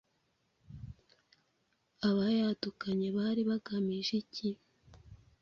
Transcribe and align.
Abayadukanye 2.07 3.07
bari 3.17 3.41
bagamije 3.49 4.13
iki? 4.23 4.49